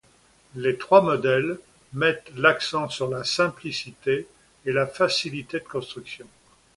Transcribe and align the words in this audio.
Les 0.55 0.79
trois 0.79 1.03
modèles 1.03 1.59
mettent 1.93 2.31
l'accent 2.35 2.89
sur 2.89 3.07
la 3.07 3.23
simplicité 3.23 4.25
et 4.65 4.71
la 4.71 4.87
facilité 4.87 5.59
de 5.59 5.63
construction. 5.65 6.25